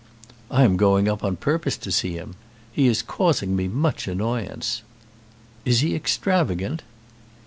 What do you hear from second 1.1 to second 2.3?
on purpose to see